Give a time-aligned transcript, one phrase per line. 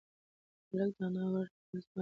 [0.69, 1.81] هلک د انا غاړې ته لاسونه واچول.